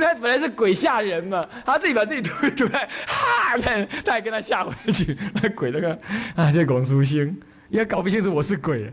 [0.00, 5.92] 这本来是鬼吓人嘛，他自己把自己推推，哈，他他还跟他吓回去，那鬼那个
[6.34, 7.38] 啊，这龚书星
[7.68, 8.92] 也搞不清楚我是鬼。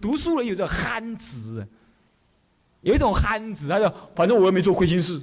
[0.00, 1.64] 读书人有这憨直，
[2.80, 5.22] 有一种憨直，他就反正我又没做亏心事，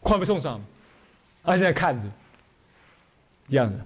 [0.00, 0.62] 快被送上，
[1.42, 2.06] 他现在看着，
[3.48, 3.84] 这样的，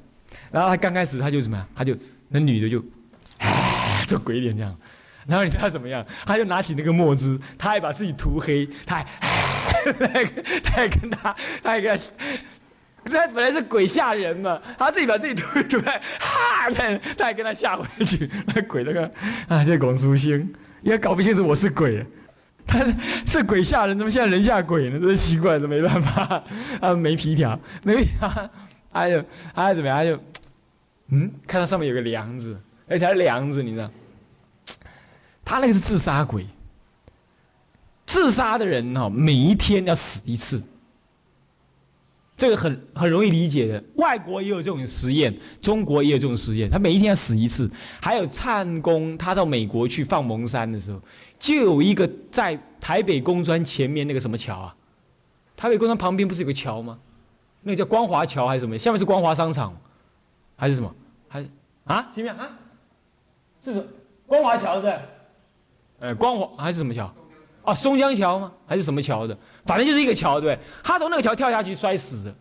[0.50, 1.96] 然后他刚开始他就什么，他就
[2.28, 2.84] 那女的就，
[3.38, 4.76] 哎，做鬼脸这样。
[5.26, 6.06] 然后你知道怎么样？
[6.24, 9.04] 他就拿起那个墨汁，他还把自己涂黑，他还，
[10.64, 12.02] 他还跟他，他还跟他，
[13.04, 19.10] 这本来是鬼吓人嘛，他自己把自己涂涂在，哈，他他还跟他吓回去，那鬼那个
[19.48, 20.52] 啊，这龚书星
[20.82, 22.04] 也搞不清楚我是鬼，
[22.66, 22.84] 他
[23.26, 24.98] 是鬼吓人，怎么现在人吓鬼呢？
[24.98, 26.42] 真是奇怪，这没办法
[26.80, 28.50] 啊，没皮条，没皮条，
[28.92, 29.24] 还有
[29.54, 30.04] 还怎么样？
[30.04, 30.22] 就
[31.10, 33.88] 嗯，看到上面有个梁子，而且是梁子，你知道。
[35.44, 36.44] 他那个是自杀鬼，
[38.06, 40.62] 自杀的人哈，每一天要死一次，
[42.36, 43.82] 这个很很容易理解的。
[43.96, 46.70] 外国也有这种实验，中国也有这种实验。
[46.70, 47.68] 他每一天要死一次。
[48.00, 51.00] 还有灿公，他到美国去放蒙山的时候，
[51.38, 54.76] 就有一个在台北工专前面那个什么桥啊？
[55.56, 56.98] 台北工专旁边不是有个桥吗？
[57.62, 58.78] 那个叫光华桥还是什么？
[58.78, 59.74] 下面是光华商场，
[60.56, 60.94] 还是什么？
[61.26, 61.48] 还是
[61.84, 62.08] 啊？
[62.14, 62.56] 前面啊？
[63.64, 63.88] 是什
[64.26, 64.94] 光华桥是？
[65.98, 67.12] 呃，光华还是什么桥？
[67.66, 68.52] 哦，松江桥吗？
[68.66, 69.36] 还是什么桥的？
[69.64, 70.58] 反正就是一个桥，对。
[70.84, 72.34] 他从那个桥跳下去摔死的。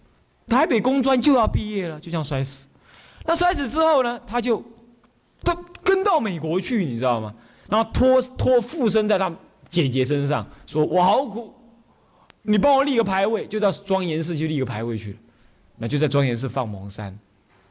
[0.47, 2.67] 台北工专就要毕业了，就这样摔死。
[3.25, 4.19] 那摔死之后呢？
[4.27, 4.63] 他就
[5.43, 7.33] 他跟到美国去，你知道吗？
[7.67, 9.33] 然后托托附身在他
[9.67, 11.51] 姐姐身上，说我好苦，
[12.43, 15.17] 你帮我立个牌位，就到庄严寺去立个牌位去。
[15.77, 17.17] 那就在庄严寺放蒙山，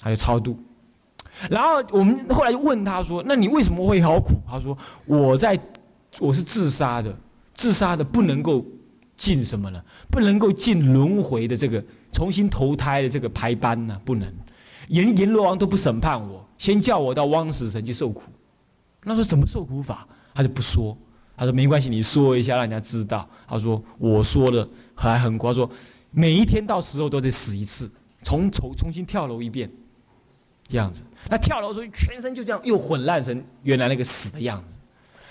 [0.03, 0.59] 还有超度。
[1.49, 5.59] 然后我们后来就问他说：“那你为什么会好苦？”他说：“我在，
[6.19, 7.17] 我是自杀的，
[7.55, 8.65] 自杀的不能够
[9.17, 11.83] 进什么呢，不能够进轮回的这个
[12.13, 14.33] 重新投胎的这个排班呢，不能。
[14.89, 18.23] 阎阎罗王都不审判我，先叫我到汪死神去受苦。
[19.05, 20.07] 那说怎么受苦法？
[20.35, 20.97] 他就不说。
[21.37, 23.29] 他说没关系，你说一下，让人家知道。
[23.49, 25.69] 他说我说的还很他，说
[26.11, 27.91] 每一天到时候都得死一次，
[28.23, 29.71] 重重重新跳楼一遍。”
[30.67, 34.74] 这样子，那跳楼时候全身就这样又混烂成原来那个死的样子，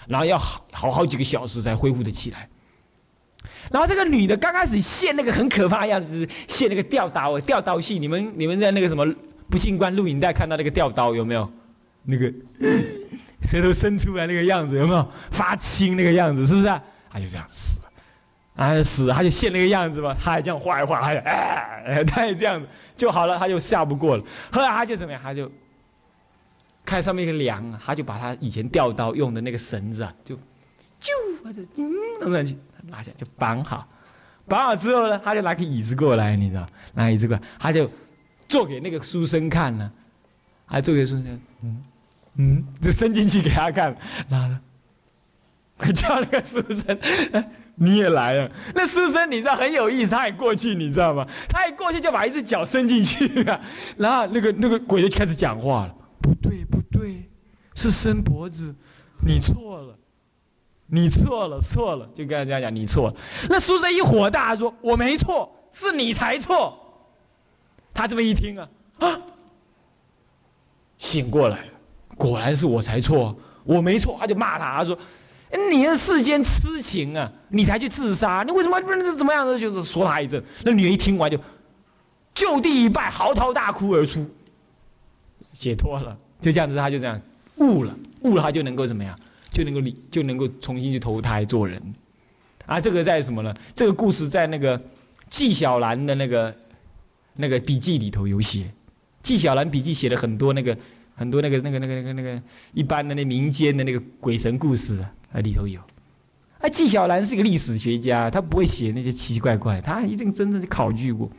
[0.08, 2.48] 然后要好好好几个小时才恢复的起来。
[3.72, 7.98] 然后这个女的刚开始现那个很可怕的样子，就是现那个吊刀吊刀戏。
[7.98, 9.06] 你们你们在那个什么
[9.50, 11.50] 不进关录影带看到那个吊刀有没有？
[12.04, 12.32] 那个
[13.44, 15.12] 舌头伸出来那个样子有没有？
[15.32, 16.68] 发青那个样子是不是？
[16.68, 17.86] 啊他就这样死了。
[18.56, 24.24] 啊，死了他就现那个样子嘛，他还这样画一画，还哎，他也这样子就好了，他就下不过了。
[24.52, 25.22] 后来他就怎么样？
[25.24, 25.50] 他就
[26.86, 30.36] 看上面一个梁，他就把他以前吊刀用的那个绳子啊，就
[31.00, 31.12] 就
[31.44, 33.88] 或者嗯弄上去，拿下就绑好。
[34.48, 36.68] 绑好之后呢，他就拿个椅子过来，你知道？
[36.94, 37.90] 拿椅子过来，他就
[38.48, 39.92] 做给那个书生看呢，
[40.66, 41.84] 还做给书生，嗯
[42.36, 43.96] 嗯，就伸进去给他看，
[44.28, 44.42] 然
[45.78, 47.00] 后叫那个书生。
[47.76, 51.28] 你也来了，那书生你知道很有意思，他也过去，你知道吗？
[51.50, 53.60] 他一过去就把一只脚伸进去啊，
[53.98, 57.30] 然后那个那个鬼就开始讲话了，不对不对，
[57.76, 58.74] 是伸脖子，
[59.24, 59.96] 你错了，
[60.88, 63.16] 你错了错了，就跟人家讲你错了。
[63.50, 66.80] 那书生一火大说：“我没错，是你才错。”
[67.94, 68.70] 他这么一听啊
[69.00, 69.22] 啊，
[70.98, 71.72] 醒过来了，
[72.18, 74.98] 果然是我才错，我没错，他就骂他，他说。
[75.70, 79.56] 你的世间痴情啊，你才去自杀，你为什么不能怎么样的？
[79.56, 81.38] 就是说他一阵，那女人一听完就
[82.34, 84.28] 就地一拜，嚎啕大哭而出，
[85.54, 86.18] 解脱了。
[86.42, 87.22] 就这样子，他就这样
[87.58, 89.18] 悟了，悟了，他就能够怎么样？
[89.54, 91.82] 就能够理，就能够重新去投胎做人。
[92.66, 93.54] 啊，这个在什么呢？
[93.74, 94.82] 这个故事在那个
[95.30, 96.54] 纪晓岚的那个
[97.36, 98.70] 那个笔记里头有写，
[99.22, 100.78] 纪晓岚笔记写了很多那个
[101.16, 102.42] 很多那个那个那个那个那个
[102.74, 104.98] 一般的那民间的那个鬼神故事
[105.32, 105.40] 啊。
[105.40, 105.80] 里头有，
[106.60, 111.30] 啊，纪晓岚是一个历史学家，他不会写那些奇奇怪怪，他一定真正去考据过。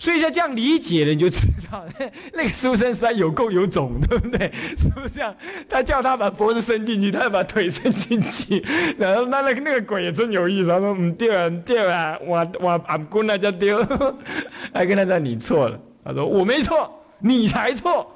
[0.00, 1.84] 所以说这样理解了，你就知道
[2.32, 4.50] 那个书生实在有够有种，对不对？
[4.78, 5.36] 是不是这样？
[5.68, 8.64] 他叫他把脖子伸进去，他要把腿伸进去，
[8.96, 13.86] 然后那那个那个鬼也真有意思，他说唔对啊，唔对啊，我我俺姑那叫丢，
[14.72, 18.10] 还跟他讲你错了，他说我没错，你才错，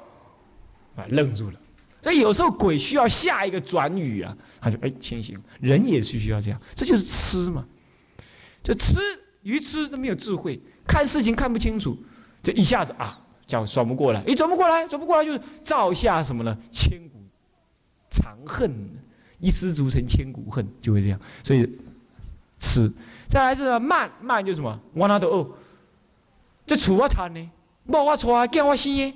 [0.95, 1.59] 啊，愣住了。
[2.01, 5.37] 所以有时候鬼需要下一个转语啊，他就哎清醒。
[5.61, 7.63] 人也是需要这样，这就是痴嘛，
[8.63, 8.99] 就痴
[9.43, 11.97] 愚痴都没有智慧，看事情看不清楚，
[12.43, 16.57] 就一下子啊叫转不过来，一转不过来，转不过来就是造下什么呢？
[16.71, 17.19] 千古
[18.09, 18.71] 长恨，
[19.39, 21.19] 一失足成千古恨，就会这样。
[21.43, 21.69] 所以
[22.59, 22.91] 吃。
[23.27, 24.79] 再来是慢慢就什么？
[24.93, 25.47] 我哪都饿，
[26.65, 27.49] 这厝我赚呢，
[27.83, 29.13] 某我娶，囝我生的，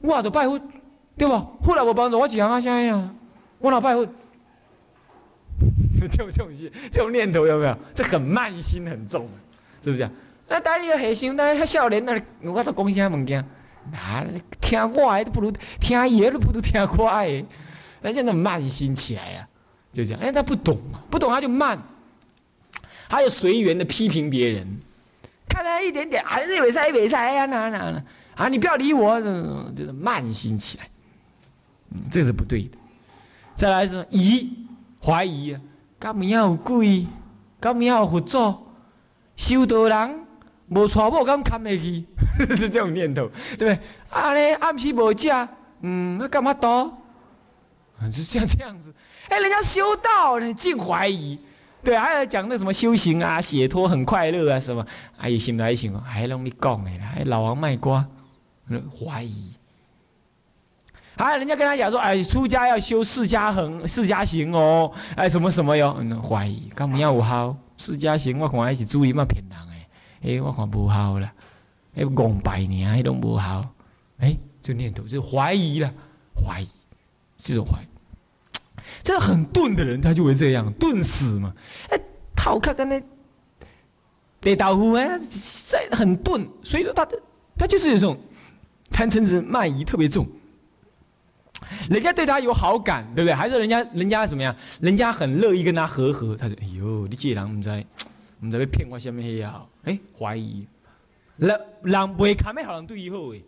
[0.00, 0.60] 我都拜佛，
[1.16, 1.58] 对不？
[1.62, 3.16] 佛来无帮助我一行啊啥样？
[3.58, 4.06] 我哪拜佛？
[6.00, 6.48] 这种这种
[6.90, 7.76] 这种念头有没有？
[7.94, 9.28] 这很慢心很重，
[9.80, 10.08] 是不是？
[10.48, 12.12] 那大家黑心，那还少年那
[12.42, 13.44] 我都讲啥物件？
[13.92, 14.24] 啊，
[14.60, 15.50] 听我的都不如
[15.80, 17.44] 听伊的，都不如听我的。
[18.00, 19.48] 那现在慢心起来呀，
[19.92, 20.20] 就这样。
[20.20, 21.80] 哎，他不懂嘛，不懂他就慢。
[23.08, 24.66] 还有随缘的批评别人，
[25.48, 28.02] 看他一点点，还是尾塞尾塞呀，哪哪哪
[28.34, 28.48] 啊！
[28.48, 29.20] 你不要理我，
[29.76, 30.88] 就是慢心起来，
[31.90, 32.78] 嗯，这是不对的。
[33.54, 34.50] 再来是疑
[35.04, 35.60] 怀疑啊，
[35.98, 37.06] 干么要有鬼？
[37.60, 38.54] 干么要有佛祖？
[39.36, 40.21] 修道人
[40.74, 42.06] 无娶某，敢看得起？
[42.56, 43.28] 是这种念头，
[43.58, 43.78] 对不对？
[44.10, 45.28] 啊嘞，暗时无食，
[45.82, 46.98] 嗯，那干嘛多？
[48.10, 48.92] 就像这样子，
[49.28, 51.38] 哎，人家修道，你净怀疑，
[51.84, 54.84] 对，还有讲那什么修行啊、解脱很快乐啊什么，
[55.18, 56.00] 哎，行不行？
[56.00, 58.04] 还容易讲哎，还老王卖瓜，
[58.98, 59.52] 怀疑。
[61.14, 65.96] 还有人家跟他讲说，哎，出家要修释迦行、释迦行哦，哎，什么什么哟，
[66.26, 67.54] 怀疑，干嘛要有效？
[67.76, 69.58] 释迦行我看还是注意嘛骗人
[70.22, 71.32] 哎，我看无效啦，
[71.94, 73.68] 哎，讲白呢，还拢无效，
[74.18, 75.92] 哎，这念头就怀疑了，
[76.34, 76.68] 怀疑，
[77.36, 77.86] 这种怀疑。
[79.02, 81.52] 这很钝的人，他就会这样钝死嘛。
[81.90, 81.98] 哎，
[82.36, 83.02] 头壳跟那
[84.40, 85.18] 地豆腐哎，
[85.92, 87.06] 很钝，所以说他
[87.56, 88.18] 他就是有这种
[88.90, 90.26] 贪嗔痴慢疑特别重。
[91.88, 93.34] 人家对他有好感，对不对？
[93.34, 94.54] 还是人家人家什么呀？
[94.80, 96.36] 人家很乐意跟他和和。
[96.36, 97.84] 他说：“哎呦，你这人唔知
[98.42, 100.66] 唔知被骗我什么也好？”哎，怀疑，
[101.36, 103.40] 人人不会看咩好人对以后哎，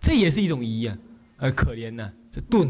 [0.00, 0.96] 这也是一种疑啊，
[1.38, 2.68] 呃，可怜呐，这钝。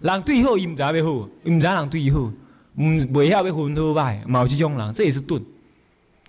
[0.00, 2.32] 人对好，伊唔知要好，伊唔知人对伊好，唔
[2.74, 5.42] 袂晓要分好歹，冇这种人，这也是钝，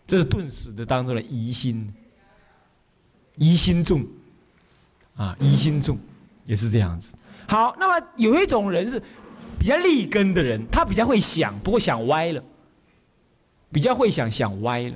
[0.06, 1.94] 这是钝死的当中的疑心，
[3.38, 4.06] 疑心重，
[5.16, 5.98] 啊，疑心重，
[6.45, 7.13] 也是这样子。
[7.48, 9.01] 好，那么有一种人是
[9.57, 12.44] 比较立根的人，他比较会想，不过想歪了，
[13.72, 14.94] 比较会想想歪了。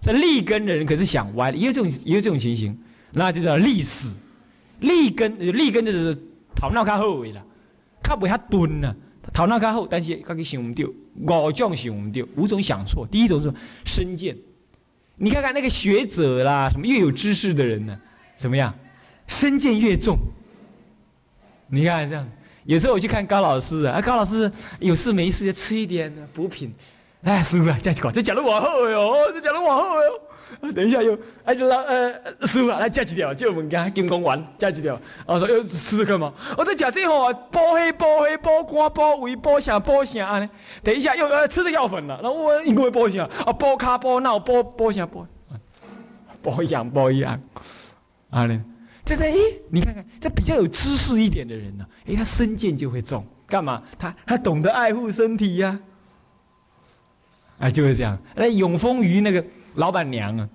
[0.00, 2.78] 这立根的人可是想歪了，也有这种也有这种情形，
[3.12, 4.14] 那就叫立死。
[4.80, 6.14] 立根立根就是
[6.54, 7.44] 头脑较好位了。
[8.00, 8.94] 他不他钝啊，
[9.34, 10.84] 头脑较好，但是他给想唔到，
[11.26, 13.06] 五种想唔到，五种想错。
[13.10, 13.52] 第一种是
[13.84, 14.36] 身见，
[15.16, 18.00] 你看看那个学者啦，什么越有知识的人呢，
[18.36, 18.72] 怎么样，
[19.26, 20.16] 身见越重。
[21.66, 22.26] 你看这样，
[22.64, 26.72] 有时候我去看高老师啊，高老师有事没事就吃一点补品，
[27.22, 30.72] 哎，师傅啊，再去搞，这讲的往后哟，这讲的往后哟。
[30.72, 32.12] 等一下又，哎，就说，呃，
[32.46, 34.98] 师傅啊，来加几条，就物件金光丸，加几条。
[35.26, 36.32] 我说，又试试看嘛。
[36.56, 40.48] 我在讲这吼，包黑包黑包肝包胃包啥包啥呢？
[40.82, 43.24] 等一下又呃吃的药粉了，然后我应该包啥？
[43.44, 45.26] 啊，包卡包脑包包啥包？
[46.40, 47.38] 包养包养，
[48.30, 48.64] 啊呢？
[49.04, 49.36] 这在哎，
[49.70, 53.82] 你看看，这比较有知识一点的人呢，哎，他身见就会重，干嘛？
[53.98, 55.78] 他他懂得爱护身体呀，
[57.58, 58.18] 哎，就是这样。
[58.34, 59.44] 那永丰鱼那个。
[59.74, 60.48] 老板娘啊，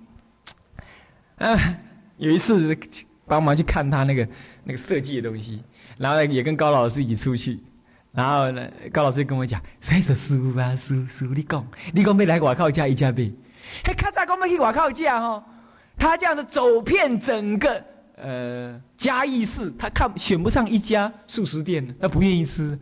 [1.38, 1.78] 啊，
[2.18, 2.76] 有一次
[3.26, 4.28] 帮忙去看他那个
[4.64, 5.62] 那个设计的东西，
[5.96, 7.58] 然后也跟高老师一起出去，
[8.12, 13.32] 然后呢，高老师跟我讲：“谁说师傅啊，师师傅你讲，你讲没来外靠家一家呗？
[13.86, 15.42] 嘿，看咋讲没去外靠家哈？
[15.96, 17.82] 他这样子走遍整个
[18.16, 22.78] 呃嘉义市，他看选不上一家素食店，他不愿意吃。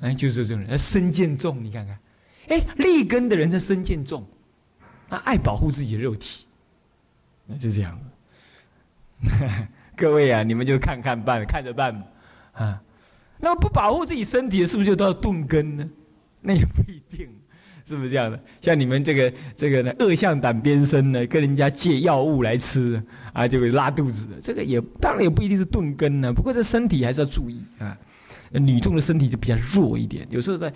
[0.00, 1.98] 哎，就是这种人，身见重，你看看，
[2.52, 4.24] 哎，立根的人在身见重。”
[5.08, 6.46] 他爱保护自己的肉体，
[7.46, 7.98] 那就这样。
[9.94, 11.94] 各位啊，你们就看看办，看着办。
[12.52, 12.80] 啊，
[13.38, 15.86] 那么不保护自己身体，是不是就都要钝根呢？
[16.40, 17.28] 那也不一定，
[17.84, 18.40] 是不是这样的？
[18.62, 23.02] 像你们这个这个呢，恶向胆边生呢，跟人家借药物来吃
[23.34, 24.40] 啊，就会拉肚子的。
[24.40, 26.32] 这个也当然也不一定是钝根呢。
[26.32, 27.94] 不过这身体还是要注意啊。
[28.52, 30.72] 女众的身体就比较弱一点，有时候在。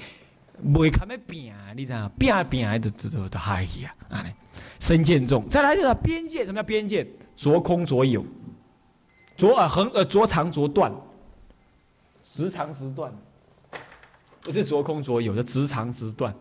[0.65, 2.11] 袂堪要拼，你知影？
[2.19, 3.95] 拼拼还得得得得嗨去啊！
[4.11, 4.25] 啊，
[4.81, 7.07] 身见重，再来就是边界，什么叫边界？
[7.37, 8.25] 着空着有，
[9.37, 10.91] 着啊横呃着长着断，
[12.23, 13.13] 直长直断，
[14.41, 16.35] 不是着空着有，的直长直断，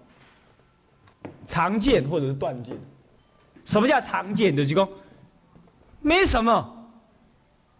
[1.45, 2.77] 长剑或者是断剑。
[3.65, 4.55] 什么叫长剑？
[4.55, 4.87] 就是讲
[6.01, 6.87] 没什么，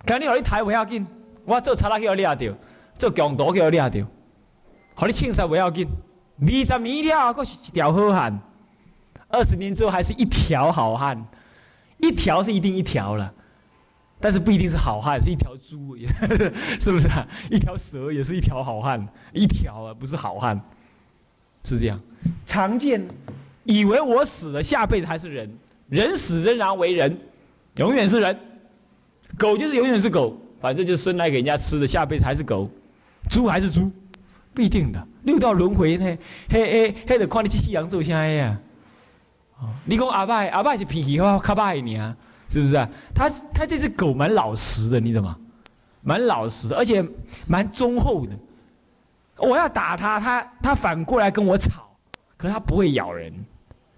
[0.05, 1.07] 赶紧往你抬不要紧，
[1.45, 2.53] 我做查拉去要掠掉，
[2.99, 4.05] 做强盗去要掠掉，
[4.95, 5.87] 好你轻杀不要紧。
[6.37, 8.39] 二十年了，还是一条好汉；
[9.29, 11.25] 二十年之后，还是一条好汉。
[11.97, 13.33] 一条是一定一条了，
[14.19, 15.95] 但是不一定是好汉，是一条猪，
[16.77, 17.25] 是不是啊？
[17.49, 20.59] 一条蛇也是一条好汉，一条啊，不是好汉，
[21.63, 21.97] 是这样。
[22.45, 23.07] 常见，
[23.63, 25.49] 以为我死了，下辈子还是人，
[25.87, 27.17] 人死仍然为人，
[27.77, 28.37] 永远是人。
[29.37, 32.69] 狗就是永远是狗，反正就生来给人家吃的，下辈子还是狗。
[33.29, 33.89] 猪还是猪，
[34.55, 35.07] 必定的。
[35.24, 36.05] 六道轮回呢，
[36.50, 38.57] 嘿嘿嘿，得看你去西洋做啥呀？
[39.85, 42.15] 你讲阿拜阿拜是脾气好，卡拜你啊，
[42.50, 42.74] 是不是？
[43.13, 45.35] 他他这只狗蛮老实的，你懂吗？
[46.01, 47.03] 蛮老实，而且
[47.47, 48.31] 蛮忠厚的。
[49.38, 51.89] 我要打它，它它反过来跟我吵，
[52.38, 53.33] 可是它不会咬人，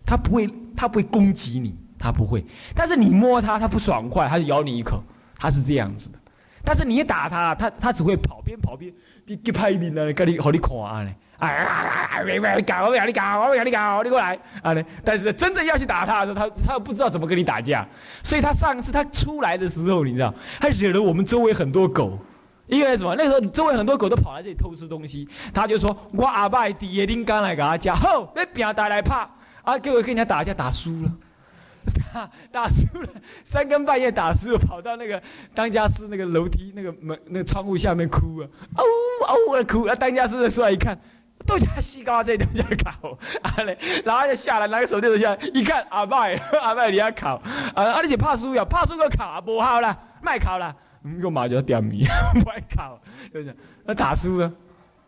[0.05, 2.45] 它不会它不会攻击你，它不会。
[2.73, 5.03] 但是你摸它，它不爽快，它就咬你一口，
[5.37, 6.17] 它是这样子的。
[6.63, 8.93] 但是你一打它，它它只会跑，边跑边
[9.27, 11.13] 你给拍面啊，跟你好你看啊呢。
[11.37, 14.73] 哎呀，别别搞，我不要你搞，我不要你搞，你过来啊！
[14.73, 17.87] 呢，但是真正要去打他的时候，他他又不知道怎么跟你打架，
[18.23, 22.17] 所以他上次他出来的时候，你知道，他惹了我们周围很多狗，
[22.65, 23.13] 因为什么？
[23.15, 29.29] 那时候周围很多狗都跑来这里偷吃东西，他就说：“我阿爸的野丁刚来给他讲，吼，那边打来怕
[29.61, 33.09] 啊，结果跟人家打架打输了， 打输了，
[33.43, 35.21] 三更半夜打输了，跑到那个
[35.53, 38.83] 当家师那个楼梯那个门那个窗户下面哭啊，嗷
[39.27, 40.97] 嗷的哭，啊，当家师出来一看。”
[41.45, 47.35] 都家西高这东家考啊嘞，然后就下来拿个手电筒下来一看，阿麦阿麦你要考
[47.73, 48.65] 啊，啊你是怕输呀？
[48.65, 52.05] 怕输个考不好啦，卖考啦，嗯，个马就点名
[52.43, 52.99] 不爱考，
[53.31, 53.55] 对不对？
[53.85, 54.51] 那打输了，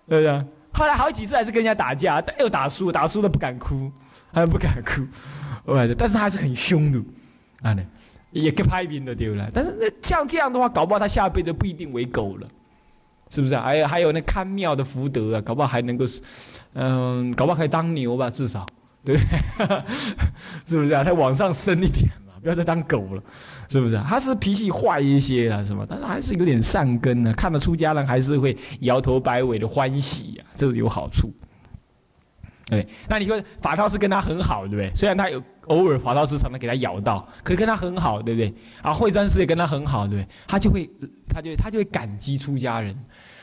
[0.07, 0.45] 对不对？
[0.71, 3.91] 后来好几次还是跟人家打架，又打输，打输了不敢哭，
[4.31, 5.05] 还不敢哭，
[5.65, 6.99] 对但是还是很凶的，
[7.63, 7.85] 啊嘞，
[8.31, 9.49] 也给拍兵的丢了。
[9.51, 12.47] 但是像这样的话，搞不好他下辈子不一定为狗了。
[13.29, 13.63] 是不是啊？
[13.63, 16.05] 还有还有那看庙的福德啊，搞不好还能够，
[16.73, 18.65] 嗯，搞不好可以当牛吧，至少，
[19.03, 19.21] 对不
[19.65, 19.81] 对？
[20.65, 21.03] 是不是啊？
[21.03, 23.23] 他往上升一点嘛，不要再当狗了，
[23.67, 23.97] 是不是？
[24.07, 25.85] 他是脾气坏一些了，是吧？
[25.87, 27.31] 但是还是有点善根呢。
[27.33, 31.31] 看得出家人还是会摇头摆尾的欢喜呀，这个有好处。
[32.69, 34.91] 对，那你说法套是跟他很好，对不对？
[34.95, 38.53] 虽然他有偶尔法套师常常给他咬到，可是跟他很好，对不对？
[38.81, 40.27] 啊，慧专师也跟他很好，对不对？
[40.47, 40.89] 他就会，
[41.27, 42.95] 他就他就会感激出家人。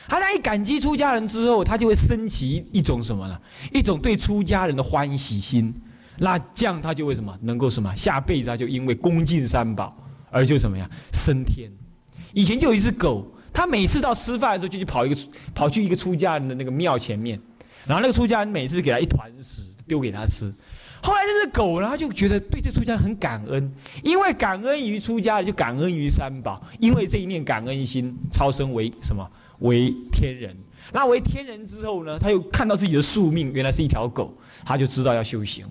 [0.07, 3.37] 他那一感激出家人之后，他就会升起一种什么呢？
[3.73, 5.73] 一种对出家人的欢喜心。
[6.19, 7.37] 那这样他就会什么？
[7.41, 7.93] 能够什么？
[7.95, 9.95] 下辈子他就因为恭敬三宝
[10.31, 11.69] 而就怎么样升天。
[12.33, 15.21] 以前就有一只狗，他每次到吃饭的时候就去跑一个
[15.53, 17.39] 跑去一个出家人的那个庙前面，
[17.87, 20.53] 然后那个出家人每次给他一团屎丢给他吃。
[21.01, 23.71] 后来这只狗呢，他就觉得对这出家人很感恩，
[24.03, 29.27] 因为感恩于出家人就感恩于三宝，因为这一念感恩心超生为什么？
[29.59, 30.55] 为天人，
[30.93, 32.19] 那为天人之后呢？
[32.19, 34.31] 他又看到自己的宿命，原来是一条狗，
[34.63, 35.65] 他就知道要修行。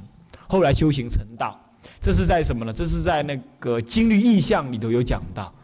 [0.48, 1.60] 后来修行成道，
[2.00, 2.72] 这是在什么呢？
[2.72, 5.54] 这是在那个《经律意象》里头有讲到，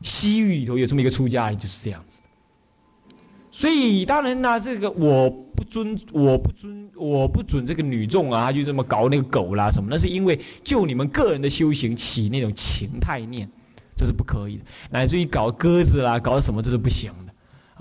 [0.00, 2.20] 西域里头有这么一个出家人就是这样子。
[3.58, 9.88] 所以当然呢，这个我不尊，我不尊，我不准这个女众啊，就这么搞那个狗啦什么？
[9.90, 13.48] 那是因为就你们个人的修行起那种情态念，
[13.96, 14.64] 这是不可以的。
[14.90, 17.32] 乃至于搞鸽子啦，搞什么这是不行的。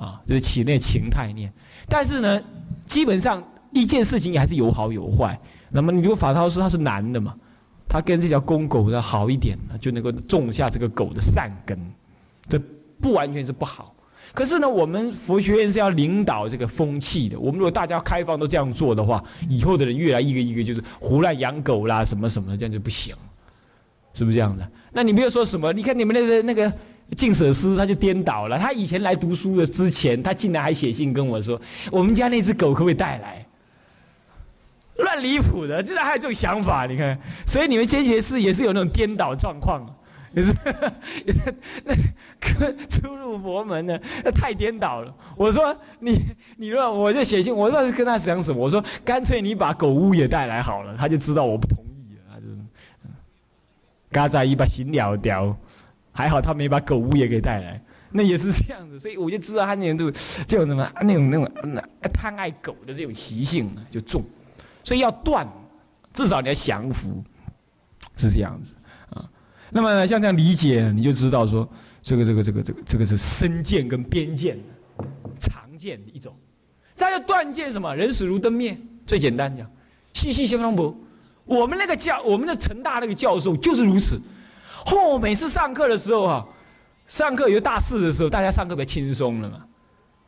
[0.01, 1.51] 啊，就是起那情态念，
[1.89, 2.41] 但是呢，
[2.86, 5.38] 基本上一件事情也还是有好有坏。
[5.72, 7.36] 那么你如果法涛说他是男的嘛，
[7.88, 11.77] 他跟这条公狗的好一点呢，就能够种下这个狗的善根，
[12.48, 12.58] 这
[13.01, 13.95] 不完全是不好。
[14.36, 17.39] 可是呢，我们佛学院是要领导这个风气的。
[17.39, 23.15] 我们如果大家开放都这样做的话，以后的人越来一个一个就是胡乱养狗啦，什么什么的，这样就不行，
[24.13, 24.70] 是不是这样的？
[24.92, 25.74] 那你没有说什么？
[25.74, 26.72] 你看你们那个那个。
[27.15, 31.62] 净舍师他就颠倒了，他以前来读书的之前，他竟然还写信跟我说
[31.92, 33.46] ：“我们家那只狗可不可以带来？”
[34.98, 37.15] 乱离谱的，竟然还有这种想法，你看。
[37.46, 39.86] 所以你们监学士也是有那种颠倒状况，
[40.36, 40.54] 也 是，
[41.86, 41.96] 那
[42.88, 45.15] 出入佛门呢，那太颠倒了。
[45.38, 46.20] 我说你，
[46.58, 48.62] 你说我就写信，我说跟他讲什么？
[48.62, 52.48] 我说干脆你把狗屋也带来好了，他就知道我不同意了，他就，
[54.12, 55.56] 嘎在一把心了掉。
[56.18, 60.13] 还好他没把狗屋也给带来，那也是这样子，所以我就知道他那种
[60.48, 61.82] 就那么那种那种那
[62.13, 64.24] 贪爱狗的这种习性就重，
[64.82, 65.46] 所以要断，
[66.13, 67.22] 至少你要降服，
[68.15, 68.74] 是这样子。
[69.75, 71.67] 那么像这样理解，你就知道说
[72.01, 74.58] 这个这个这个这个这个是身见跟边见
[75.38, 76.34] 常见的一种。
[76.96, 77.94] 再要断见什么？
[77.94, 79.70] 人死如灯灭，最简单讲，
[80.13, 80.96] 细细相当薄。
[81.44, 84.17] 我们那个教，我们的成大那个教授就是如此。
[84.86, 86.48] 后每次上课的时候哈，
[87.10, 89.65] 上课有大事的时候，大家上课比较轻松了嘛。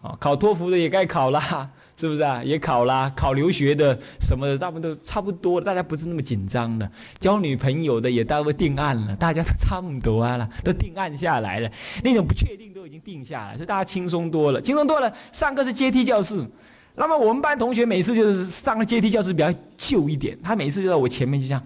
[0.01, 2.43] 啊，考托福的也该考啦，是不是啊？
[2.43, 6.89] 也考啦，考留学的什么的，大部分都差不多，大家不是那么紧张的。
[7.19, 11.69] 交女朋友的也大部分定案了，大家都差不多了，都定案下来了。
[12.03, 15.11] 那种不确定都已经定下来，所以大家轻松多了，轻松多了。
[15.31, 16.45] 上课是阶梯教室，
[16.93, 21.63] 那么我们班同学每次就是上了阶梯教室比较旧一点，他每次就在我前面就这样，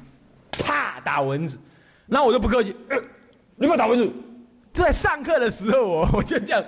[0.51, 1.59] 啪打蚊子，
[2.05, 2.73] 那我就不客气，
[3.57, 4.09] 你不要打蚊子。
[4.73, 6.63] 就在上课的时候，我我就这样，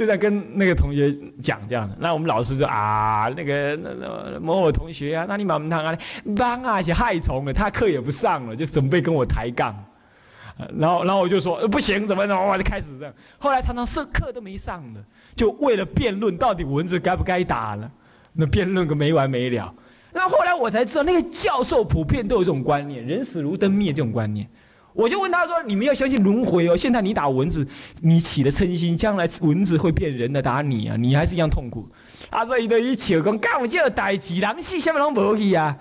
[0.00, 1.94] 就在跟那个同学讲这样的。
[2.00, 3.90] 那我们老师说啊，那个那
[4.32, 5.98] 那某某同学啊，那你妈妈啊，
[6.34, 9.76] 帮啊，些害虫了，他课也不上了，就准备跟我抬杠。
[10.78, 13.12] 然后然后我就说不行，怎么怎么，我就开始这样。
[13.36, 15.00] 后来常常是课都没上了，
[15.36, 17.90] 就为了辩论到底蚊子该不该打了。
[18.32, 19.74] 那辩论个没完没了，
[20.14, 24.48] 那后来我才知道，那个教授普遍都有这种观念，人死如灯灭这种观念。
[24.92, 26.76] 我就问他说：“你们要相信轮回哦！
[26.76, 27.64] 现在你打蚊子，
[28.00, 31.86] 你起了嗔心，将来蚊子会变人的打你啊，你还是一样痛苦。”
[32.30, 35.76] 他说：“伊都一笑讲，干我这代志，人死什么拢无去啊？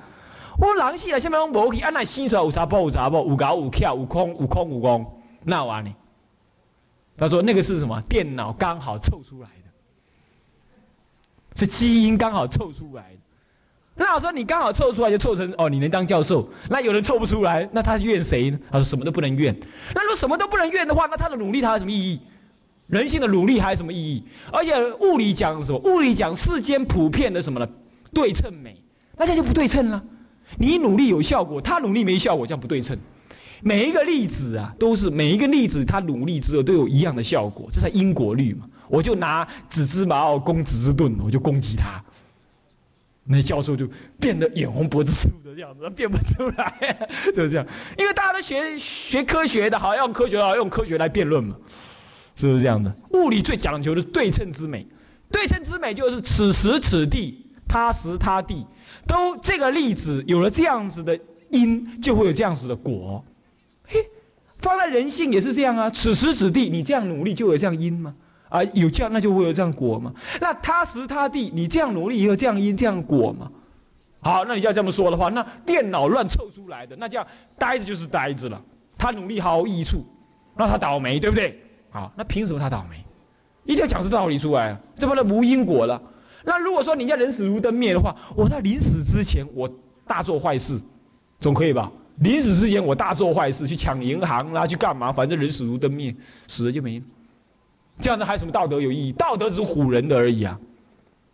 [0.60, 5.92] 我人死了什么拢无去，安那生出来有啥报有啥报，有搞有跳，有空有空有空，那玩呢？”
[7.18, 8.00] 他说：“那个是什么？
[8.08, 13.18] 电脑刚好凑出来的，是基因刚好凑出来的。
[14.00, 16.50] 那我说你刚好凑出来就凑成哦，你能当教授。
[16.70, 18.58] 那有人凑不出来，那他怨谁呢？
[18.72, 19.56] 他说什么都不能怨。
[19.94, 22.20] 那如果什么都不能怨的话，那他的努力他有什么意义？
[22.88, 24.24] 人性的努力还有什么意义？
[24.52, 25.78] 而且物理讲什么？
[25.80, 27.68] 物理讲世间普遍的什么呢？
[28.14, 28.82] 对称美，
[29.18, 30.02] 那这就不对称了。
[30.58, 32.98] 你努力有效果，他努力没效果，这样不对称。
[33.62, 38.66] 每一个粒子啊，都是每一个粒子，他努力之后都有一样的效果，这才因果律嘛。
[38.88, 42.02] 我就拿纸芝麻哦攻纸之盾，我就攻击他。
[43.32, 43.88] 那教授就
[44.20, 46.98] 变得眼红脖子粗的这样子，他变不出来，
[47.32, 47.68] 就是这样。
[47.96, 51.56] 因为大家都学学科学的，好用科学，好用科学来辩论嘛，
[52.36, 52.92] 是不是这样的？
[53.12, 54.88] 物理最讲究的对称之美，
[55.32, 58.66] 对称之美就是此时此地，他时他地，
[59.06, 61.18] 都这个粒子有了这样子的
[61.52, 63.24] 因，就会有这样子的果。
[63.86, 64.04] 嘿，
[64.60, 68.16] 放在人性也是这样啊，此时此地，你这样努力就有这样因吗？
[68.50, 70.14] 啊，有这样那就会有这样果嘛？
[70.42, 73.50] 那他时他地，你这样努力也有这样因这样果嘛？
[74.22, 77.26] 好，那你要这么说的话，那电脑乱凑出来的，那这样
[77.58, 78.62] 呆子就是呆子了。
[78.98, 80.04] 他努力毫无益处，
[80.58, 81.58] 那他倒霉，对不对？
[81.90, 82.98] 好，那凭什么他倒霉？
[83.64, 86.02] 一定要讲出道理出来，这不能无因果了。
[86.44, 89.70] 那如果说你家人死如灯灭的话，我在临死之前我
[90.08, 90.80] 大做坏事，
[91.40, 91.92] 总可以吧？
[92.18, 95.14] 临死之前我大做坏事，去抢银行啦，去干嘛？
[95.14, 96.14] 反正人死如灯灭，
[96.48, 97.06] 死了就没了。
[98.02, 99.12] 这样子还有什么道德有意义？
[99.12, 100.60] 道德只是唬人的而已啊！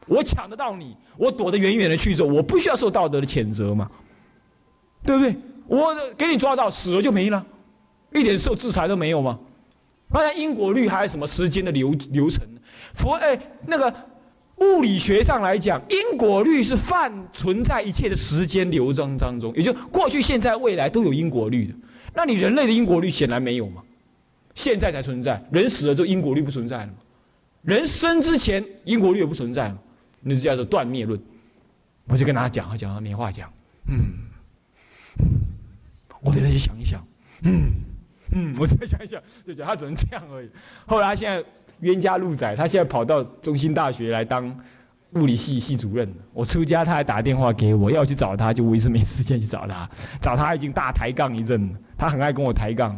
[0.08, 3.90] 我抢得到你，我躲得远远的去走，我不需要受道德的谴责嘛？
[5.04, 5.36] 对不对？
[5.68, 7.44] 我给你抓到，死了就没了，
[8.14, 9.40] 一点受制裁都没有吗？
[10.12, 12.46] 那因果律还有什么时间的流流程？
[12.94, 13.94] 佛哎，那个
[14.58, 21.74] 物理学上来讲，因果律是泛存在一切的时间流章当中，也就过去、现在、未来都有因果律的。
[22.14, 23.82] 那你人类的因果律显然没有嘛？
[24.56, 26.90] 现在才存在，人死了之后因果律不存在了？
[27.62, 29.78] 人生之前因果律也不存在嘛？
[30.22, 31.20] 那是叫做断灭论。
[32.08, 33.52] 我就跟他讲，他讲他没话讲，
[33.88, 33.98] 嗯，
[36.22, 37.04] 我得再去想一想，
[37.42, 37.72] 嗯
[38.32, 40.50] 嗯，我再想一想，就讲他只能这样而已。
[40.86, 41.44] 后来他现在
[41.80, 44.56] 冤家路窄，他现在跑到中心大学来当
[45.14, 46.08] 物理系系主任。
[46.32, 49.90] 我出家，他还打电话给我，要去找他，就我一直没时间去找他。
[50.22, 52.96] 找他已经大抬杠一阵了，他很爱跟我抬杠。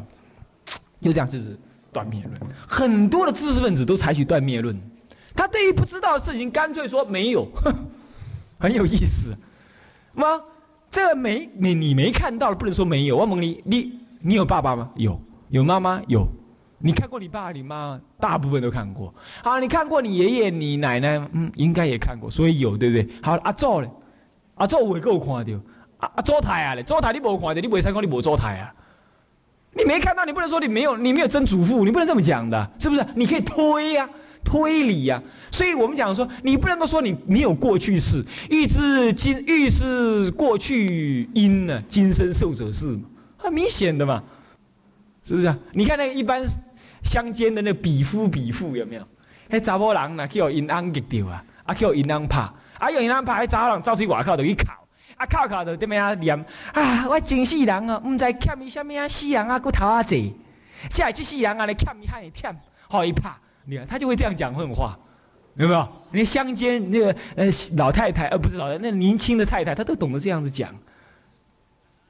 [1.02, 1.58] 就这样，就是
[1.92, 2.52] 断灭论。
[2.68, 4.76] 很多的知识分子都采取断灭论，
[5.36, 7.48] 他对于不知道的事情，干脆说没有，
[8.60, 9.36] 很有意思。
[10.14, 10.42] 吗？
[10.90, 13.18] 这个没你你没看到，不能说没有。
[13.18, 14.90] 我问你，你你有爸爸吗？
[14.96, 16.02] 有，有妈妈？
[16.08, 16.28] 有。
[16.80, 18.00] 你看过你爸你妈？
[18.20, 19.14] 大部分都看过。
[19.44, 21.18] 好，你看过你爷爷你奶奶？
[21.34, 23.08] 嗯，应该也看过，所以有，对不对？
[23.22, 23.90] 好，阿祖嘞，
[24.56, 25.60] 阿祖会够看到。
[25.98, 28.74] 阿阿祖太啊嘞，祖太你无看到，你未使讲你无祖太啊。
[29.78, 33.06] 你没看到，你不能说你没有，你没有曾祖父，你不能这么讲的，是不是？
[33.16, 34.10] 你可以推呀，
[34.44, 35.22] 推理呀。
[35.52, 43.02] 所以我们讲说，你不能够说你你有过去式，欲知今欲是过去因呢，今生受者是嘛，
[43.38, 44.24] 很明显的嘛，
[45.24, 45.58] 是不是啊？
[45.72, 46.44] 你看那个一般
[47.04, 49.04] 乡间的那比夫比妇有没有？
[49.50, 54.74] 那查甫人呢，叫银安给掉啊，啊叫银安怕，啊用银安怕，还查甫人走出外口就去考。
[55.18, 56.14] 啊，靠靠的，对咩啊？
[56.14, 56.38] 念
[56.74, 59.08] 啊，我真世人啊，唔知欠伊什么啊？
[59.08, 60.34] 死人啊，骨头啊济，
[60.92, 62.56] 即系这世人啊，来欠伊还欠，
[62.88, 64.98] 好一怕，你看他就会这样讲混话，
[65.56, 65.90] 有没有？
[66.12, 70.70] 连乡间那个呃老太太，呃不是老太，那年轻的太太，她都懂得这样子讲，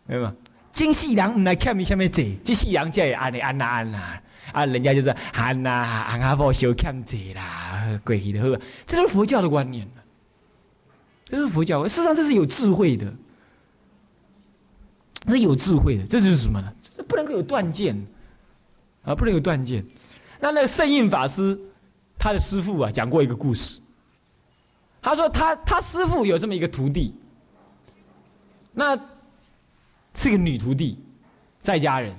[0.07, 0.35] 有没有？
[0.73, 4.19] 真世人唔来欠伊什么济，这世人才会安尼安呐安呐，
[4.51, 9.87] 啊，人家就是喊呐喊阿婆小欠济啦，过去的好，这是佛教的观念。
[11.29, 13.13] 这是佛教，事实上这是有智慧的，
[15.25, 16.73] 这是有智慧的，这就是什么呢？
[16.95, 18.07] 这不能够有断见，
[19.03, 19.85] 啊，不能有断见。
[20.39, 21.59] 那那个圣印法师，
[22.17, 23.81] 他的师父啊，讲过一个故事。
[25.01, 27.13] 他说他他师傅有这么一个徒弟，
[28.73, 28.97] 那
[30.13, 30.97] 是个女徒弟，
[31.59, 32.15] 在家人，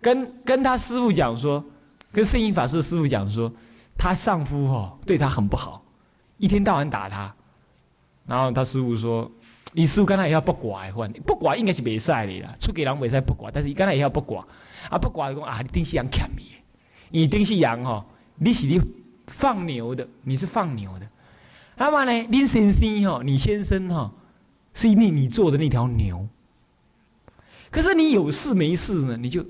[0.00, 1.64] 跟跟他师傅讲说，
[2.12, 3.52] 跟圣印法师师傅讲说，
[3.96, 5.82] 他丈夫哦对他很不好，
[6.38, 7.34] 一天到晚打他，
[8.26, 9.30] 然后他师傅说。
[9.72, 14.42] 你师傅刚才也要不寡的话，不寡应该是袂使的啦，出家人袂使不寡，但是伊刚才也要不寡，
[14.88, 16.44] 啊不寡就讲啊，你丁西阳欠你，
[17.10, 18.02] 你丁西阳吼，
[18.36, 18.80] 你是你
[19.26, 21.06] 放牛的，你是放牛的，
[21.76, 24.12] 那么呢，林先生吼，你先生吼，
[24.72, 26.26] 是你你做的那条牛，
[27.70, 29.44] 可是你有事没事呢，你就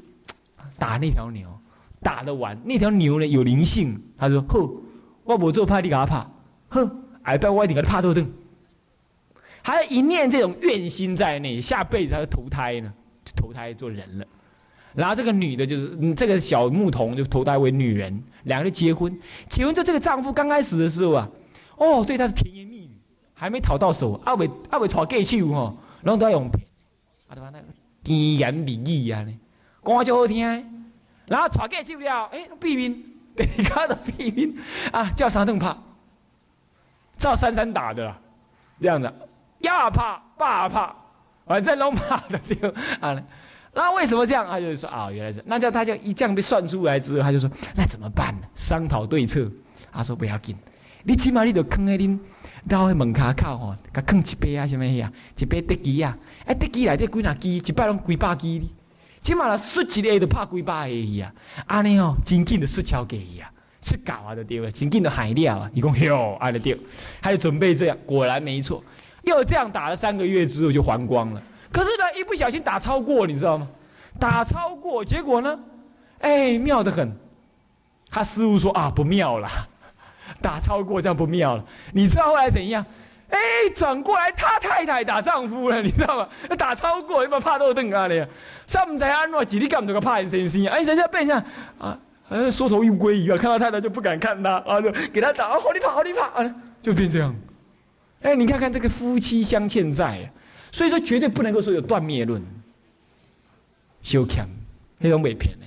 [0.77, 1.49] 打那条牛，
[2.01, 4.69] 打得完，那条牛呢有灵性，他说，呵，
[5.23, 6.29] 我无做怕你给他怕，
[6.71, 6.91] 呵，
[7.23, 8.27] 哎，不要我一定给他怕多顿。
[9.67, 14.25] 还有一念这种怨心在内，下辈子他就投胎呢，就投胎做人了。
[14.95, 19.13] 然后这个女的，就是这个小牧童，就投胎为女人，两个人结婚。
[19.49, 21.29] 结婚就这个丈夫刚开始的时候啊，
[21.79, 22.91] 哦，对她是甜言蜜语，
[23.35, 26.65] 还没讨到手，阿伟阿伟讨给手哦，然后都要用骗，
[27.27, 27.51] 啊对吧？
[27.53, 27.65] 那个
[28.05, 29.27] 甜言蜜语啊，
[29.85, 30.47] 讲话就好听。
[31.27, 32.93] 然后讨给手了，哎，避孕，
[33.35, 34.57] 你看到避孕
[34.93, 35.77] 啊，叫三顿怕，
[37.19, 38.17] 照三三打的，
[38.81, 39.13] 这样的。
[39.67, 40.95] 亚怕爸怕，
[41.45, 43.17] 反正都怕的丢啊！
[43.75, 44.47] 那为什么这样？
[44.49, 48.47] 他就说啊，原来是那叫他就一这样被算出来之后，他就说那怎么办呢？
[48.55, 49.51] 商讨对策。
[49.93, 50.55] 他说不要紧，
[51.05, 52.19] 你起码你得坑在恁
[52.69, 55.11] 到门卡口吼，甲坑一杯啊什么呀？
[55.39, 57.57] 一杯德基啊，哎德基来这几哪基？
[57.59, 58.71] 一摆拢几百基。
[59.23, 61.33] 起码啦，输一个就怕几百个伊啊！
[61.67, 63.51] 安尼哦，真紧的输钞给伊啊，
[63.81, 66.79] 出搞啊就对了，真紧的海料啊，伊讲哟，安尼对，
[67.21, 68.85] 他就准备这样，果然没错。
[69.27, 73.69] 又这样打了三个月之后就还光了，可是呢，一不小心打超过，你知道吗？
[74.19, 75.59] 打超过，结果呢，
[76.21, 77.15] 哎，妙得很。
[78.09, 79.49] 他师傅说啊，不妙了，
[80.41, 81.65] 打超过这样不妙了。
[81.93, 82.87] 你知道后来怎样？
[83.29, 83.39] 哎，
[83.75, 86.29] 转过来他太太打丈夫了，你知道吗？
[86.57, 88.25] 打超过，你把怕都瞪啊你。
[88.69, 91.43] 上在安诺几力干都个怕人身心，哎，人家背上
[91.79, 97.35] 啊，呃，缩头乌龟一样，看到太太就不敢看他，啊，就给他打，好你跑，好你跑，啊，就变这样。
[98.23, 100.33] 哎，你看看这个夫妻相欠债，
[100.73, 102.43] 所以说绝对不能够说有断灭论。
[104.03, 104.49] 修强，
[104.99, 105.67] 那种伪骗呢？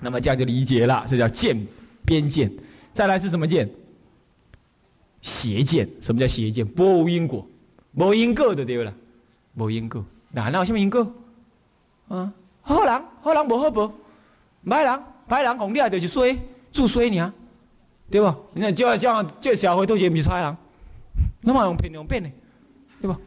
[0.00, 1.66] 那么这样就理解了，这叫见
[2.04, 2.50] 边见。
[2.92, 3.68] 再来是什么见？
[5.20, 5.88] 邪见。
[6.00, 6.66] 什么叫邪见？
[6.76, 7.46] 无因果，
[7.94, 8.92] 无因果的对了。
[9.54, 11.06] 无因果，哪哪有什么因果？
[12.08, 12.32] 啊，
[12.62, 13.92] 好人好人无好报，
[14.66, 16.36] 歹人歹人红了就是衰，
[16.72, 17.32] 助衰呢，
[18.10, 18.34] 对不？
[18.54, 20.56] 你看，就像这社会都是不是坏人。
[21.42, 22.30] 那么用骗用骗的，
[23.00, 23.18] 对吧？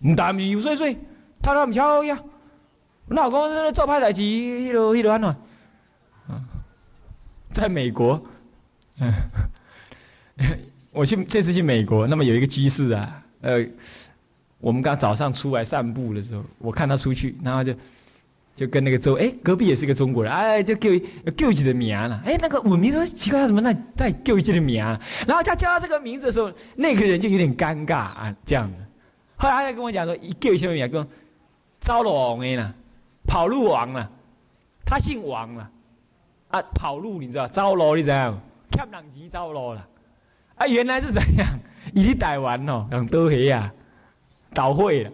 [0.00, 0.98] 唔但唔是有岁岁，
[1.40, 2.18] 他都唔巧呀。
[3.06, 5.36] 那我讲做歹代志，迄落迄落安怎？
[7.52, 8.20] 在美国，
[8.98, 9.12] 嗯
[10.92, 13.64] 我去这次去美国，那么有一个机师啊，呃，
[14.58, 17.74] 我们刚早上出来散步的时候，我看他出去，然后就。
[18.54, 20.90] 就跟那个周哎，隔壁也是个中国人，哎，就叫
[21.36, 22.22] 叫一的名了。
[22.24, 24.84] 哎，那个我名说奇怪，他怎么那在叫一的名？
[25.26, 28.84] 然后他叫他这个名字的时候，那个人就有点尴尬啊，这样子。
[29.36, 30.88] 后来他就跟我讲说，一叫一什么名？
[30.88, 31.06] 跟
[31.80, 32.74] 招龙哎呢，
[33.26, 34.10] 跑路王了，
[34.84, 35.70] 他姓王了，
[36.48, 37.48] 啊，跑路你知道？
[37.48, 38.38] 招罗你知道？
[38.70, 39.86] 欠人钱招罗了，
[40.56, 41.48] 啊，原来是怎样？
[41.94, 43.72] 已经逮完哦，让多黑呀，
[44.54, 45.10] 倒会了。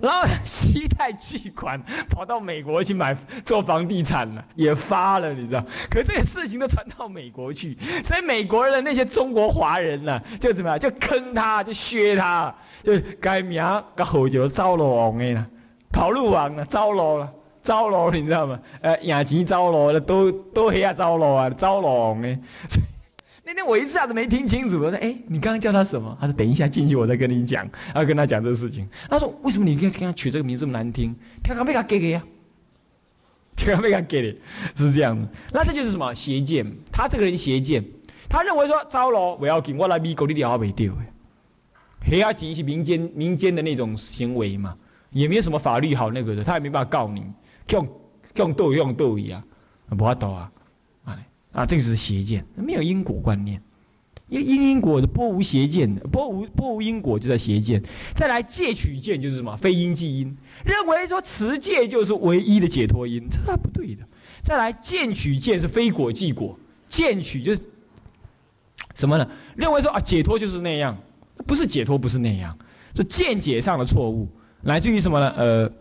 [0.00, 5.64] 然后西泰巨款跑到美国去买做房地产了，也发了，你知道？
[5.90, 10.78] 可这个事情都传到美国去，所以美国人的那些中国华人呢，就怎么样？
[10.78, 13.62] 就坑他，就削他，就改名
[13.96, 15.46] 改号叫招罗王的啦，
[15.92, 17.32] 跑路王了，招罗了，
[17.62, 18.58] 招罗，你知道吗？
[18.80, 22.38] 呃，亚钱招罗的都都黑啊，招罗啊，招罗王的。
[23.48, 28.86] 那天我一下子没听清楚，我说：“哎，你刚刚叫他什么？”他说：“等一下进去，我再跟你讲。”要跟他讲这个事情。
[29.08, 31.16] 他说：“为什么你跟跟他取这个名字这么难听？
[31.42, 32.22] 天刚被他给给呀，
[33.56, 34.38] 天刚被他给的，
[34.74, 35.26] 是这样的。
[35.50, 36.70] 那这就是什么邪见？
[36.92, 37.82] 他这个人邪见，
[38.28, 40.92] 他认为说糟了，不要紧我来米狗的料没丢。
[42.02, 44.76] 黑阿吉是民间民间的那种行为嘛，
[45.10, 47.24] 也没有什么法律好那个的，他也没办法告你，
[47.70, 47.88] 用
[48.34, 49.42] 用斗用斗一样，
[49.88, 50.52] 不法斗啊。”
[51.04, 51.18] 啊，
[51.52, 53.60] 啊这个是邪见，没有因果观念，
[54.28, 57.82] 因因因果的波无邪见的，波无波无因果就在邪见。
[58.14, 59.56] 再来戒取见就是什么？
[59.56, 64.02] 非因即因，认为说持戒就是唯一的解脱因，这是不对的。
[64.42, 66.58] 再来见取见是非果即果，
[66.88, 67.62] 见取就是
[68.94, 69.28] 什么呢？
[69.56, 70.96] 认为说啊解脱就是那样，
[71.46, 72.56] 不是解脱不是那样，
[72.94, 74.28] 是见解上的错误，
[74.62, 75.30] 来自于什么呢？
[75.36, 75.72] 呃，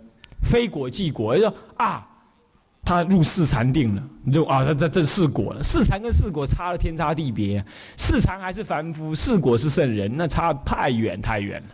[0.42, 2.08] 非果即果，就说啊。
[2.88, 5.62] 他入四禅定了，你就啊，他他这四果了。
[5.62, 7.62] 四禅跟四果差了天差地别，
[7.97, 11.67] 四禅还是凡夫，四果是圣人，那差太远太远了。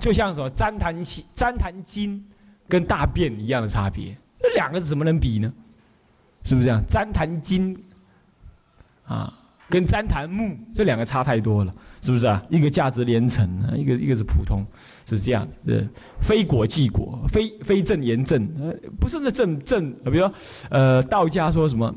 [0.00, 2.20] 就像什么旃檀七旃檀经
[2.66, 5.52] 跟大便一样的差别，那两个怎么能比呢？
[6.42, 6.82] 是不是这样？
[6.90, 7.80] 旃檀经
[9.06, 9.37] 啊，
[9.68, 12.42] 跟旃檀木这两个差太多了，是不是啊？
[12.48, 14.64] 一个价值连城，一个一个是普通。
[15.06, 15.80] 是这样，呃，
[16.20, 20.34] 非果即果，非非正言正，呃，不是那正正，比如说，
[20.68, 21.94] 呃，道家说什么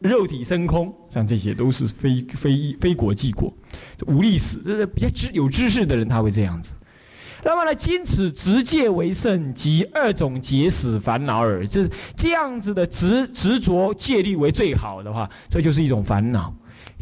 [0.00, 3.54] 肉体升空，像这些都是非非非果即果，
[4.08, 6.74] 无历史，这是比较知有知识的人他会这样子。
[7.44, 16.52] 那么呢，今此直戒为圣，即二种结死烦恼耳，就是这样子的执执着戒律为最好的话，这就是一种烦恼。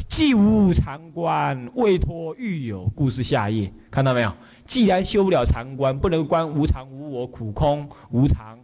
[0.06, 4.32] 既无常观，未脱欲有，故是下业，看到没有？
[4.64, 8.58] 既然修不了常观，不能观无常、无我、苦空、无常，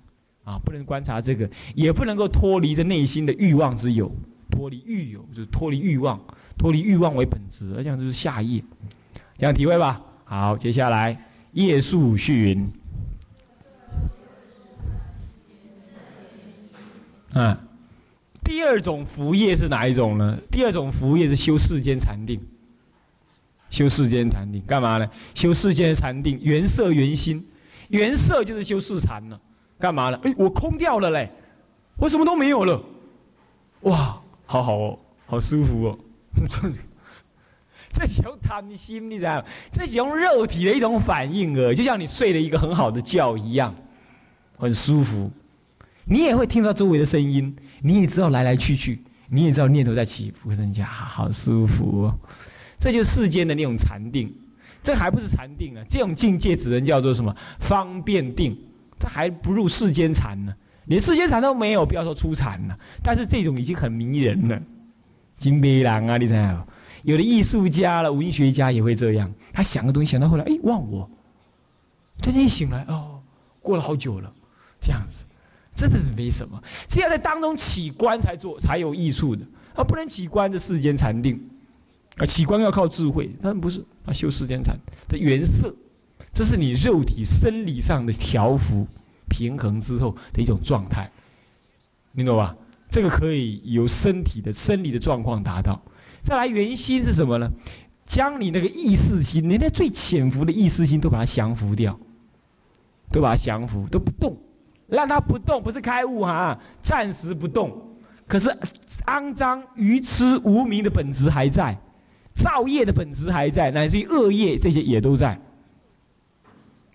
[0.44, 4.12] 啊，不能观察这个，也不能够脱离这内心的欲望之有，
[4.50, 6.20] 脱离欲有就是脱离欲望，
[6.58, 8.62] 脱离欲望为本质，而这样就是下业，
[9.38, 10.00] 这样体会吧。
[10.24, 11.18] 好，接下来
[11.52, 12.70] 夜宿续云，
[17.32, 17.56] 嗯，
[18.44, 20.38] 第二种福业是哪一种呢？
[20.50, 22.40] 第二种福业是修世间禅定。
[23.70, 25.10] 修世间禅定干嘛呢？
[25.34, 27.44] 修世间禅定，原色原心，
[27.88, 29.40] 原色就是修四禅了。
[29.78, 30.20] 干嘛呢？
[30.22, 31.28] 哎，我空掉了嘞，
[31.96, 32.80] 我什么都没有了。
[33.80, 35.98] 哇，好好哦，好舒服哦。
[37.92, 39.44] 这是用贪心，你知道吗？
[39.72, 43.74] 这是用肉体的一种反应啊，就像你睡了一个很好的觉一样，
[44.56, 45.30] 很舒服。
[46.04, 52.18] 你也会听到周围的声音，你也知道来来去去，你也知道念头在起伏，人家好舒服哦。
[52.78, 54.32] 这就是世间的那种禅定，
[54.82, 55.82] 这还不是禅定啊！
[55.88, 58.56] 这种境界只能叫做什么方便定，
[58.98, 60.54] 这还不入世间禅呢。
[60.86, 62.78] 连世间禅都没有，不要说出禅了。
[63.02, 64.60] 但是这种已经很迷人了，
[65.38, 66.66] 金杯郎啊，你知道
[67.04, 71.08] 有的艺术家了、文学家也会这样，他想个东西想到后来，哎，忘我，
[72.20, 73.22] 突然一醒来，哦，
[73.62, 74.30] 过了好久了，
[74.78, 75.24] 这样子，
[75.74, 76.62] 真的是没什么。
[76.88, 81.40] 只要在当中起观才做才有益处的，啊，不能起观的世间禅定。
[82.16, 84.12] 啊，起观要靠智慧，但不是啊。
[84.12, 85.74] 修世间禅的原色，
[86.32, 88.86] 这是你肉体生理上的调伏、
[89.28, 91.10] 平衡之后的一种状态，
[92.12, 92.56] 你懂吧？
[92.88, 95.82] 这个可以由身体的生理的状况达到。
[96.22, 97.50] 再来，圆心是什么呢？
[98.06, 101.98] 将你那个意识心，连那最潜伏的意识心都把它降服掉，
[103.10, 104.38] 都把它降服，都不动，
[104.86, 107.96] 让它不动，不是开悟哈，暂时不动。
[108.26, 108.48] 可是
[109.06, 111.78] 肮脏、愚痴、无名的本质还在。
[112.34, 115.40] 造业的本质还在，乃至于恶业这些也都在，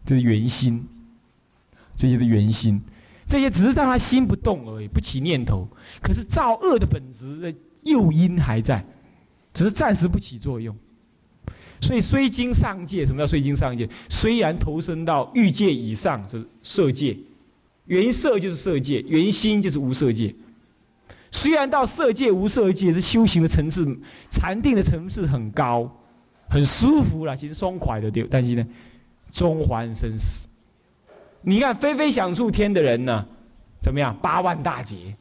[0.05, 0.85] 这是原心，
[1.95, 2.81] 这些的原心，
[3.25, 5.65] 这些只是让他心不动而已，不起念头。
[6.01, 8.85] 可是造恶的本质的诱因还在，
[9.53, 10.75] 只是暂时不起作用。
[11.79, 13.89] 所以虽经上界，什么叫虽经上界？
[14.09, 17.17] 虽然投身到欲界以上是色界，
[17.89, 20.33] 原色就是色界，原心就是无色界。
[21.31, 23.83] 虽然到色界无色界是修行的层次，
[24.29, 25.91] 禅定的层次很高，
[26.47, 28.65] 很舒服了，其实松快的对，但是呢，
[29.31, 30.47] 终还生死。
[31.41, 33.25] 你看飞飞想出天的人呢，
[33.81, 34.15] 怎么样？
[34.21, 35.15] 八万大劫，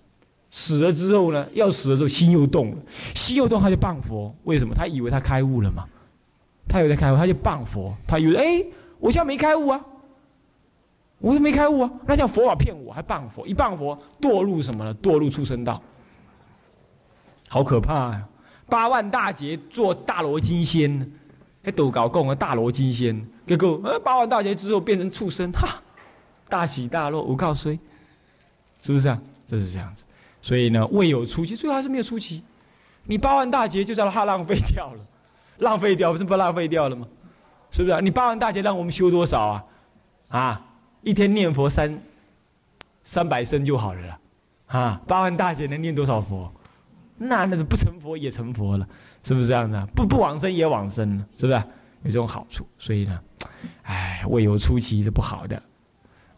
[0.51, 2.77] 死了之后呢，要死的时候心又动了，
[3.15, 4.75] 心又动他就谤佛，为什么？
[4.75, 5.87] 他以为他开悟了嘛，
[6.69, 8.65] 他有在开悟，他就谤佛，他以为哎，
[8.99, 9.81] 我现在没开悟啊，
[11.19, 14.95] 我又没开悟啊，那叫佛法骗我，还谤佛，一谤佛堕入什么呢？
[15.03, 15.83] 堕入畜生道。
[17.49, 18.29] 好可怕呀！
[18.69, 21.11] 八万大劫做大罗金仙，
[21.65, 25.83] 还斗搞共啊大罗金仙，结果呃八万大劫之后变成畜生，哈，
[26.49, 27.79] 大起大落，无靠衰，
[28.83, 29.21] 是不是啊？
[29.47, 30.05] 这是这样子，
[30.43, 32.45] 所以呢，未有出奇，最后还是没有出奇。
[33.05, 35.01] 你八万大劫就叫他浪费掉了，
[35.57, 37.09] 浪费掉不是不浪费掉了吗？
[37.71, 38.01] 是不是啊？
[38.01, 39.65] 你八万大劫让我们修多少啊？
[40.29, 40.67] 啊，
[41.03, 41.99] 一天念佛三
[43.05, 44.19] 三百声就好了啦，
[44.67, 46.53] 啊，八万大劫能念多少佛？
[47.17, 48.89] 那那是不成佛也成佛了，
[49.23, 49.87] 是不是这样的？
[49.95, 51.59] 不不往生也往生了，是不是？
[52.05, 53.21] 有这种好处，所以呢，
[53.83, 55.63] 哎，未有出奇是不好的。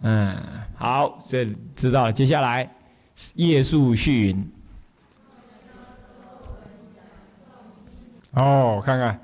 [0.00, 0.34] 嗯，
[0.74, 1.44] 好，这
[1.76, 2.12] 知道了。
[2.12, 2.70] 接下来，
[3.34, 4.50] 夜宿续云。
[8.32, 9.20] 哦，看看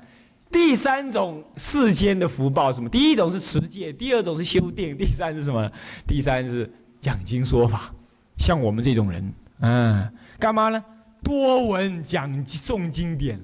[0.51, 2.89] 第三种世间的福报什么？
[2.89, 5.69] 第一种是持戒，第二种是修定，第三是什么？
[6.07, 7.93] 第三是讲经说法。
[8.37, 10.83] 像我们这种人，嗯，干嘛呢？
[11.23, 13.39] 多闻讲诵经典，